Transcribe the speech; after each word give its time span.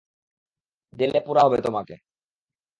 জেলে 0.93 1.19
পোরা 1.25 1.41
হবে 1.45 1.57
তোমাকে। 1.65 1.95